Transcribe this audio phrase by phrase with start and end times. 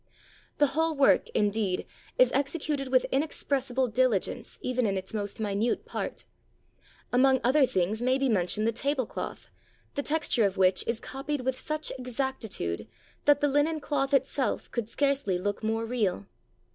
[0.57, 1.85] The whole work, indeed,
[2.17, 6.25] is executed with inexpressible diligence even in its most minute part;
[7.13, 9.51] among other things may be mentioned the table cloth,
[9.93, 12.87] the texture of which is copied with such exactitude,
[13.25, 16.25] that the linen cloth itself could scarcely look more real.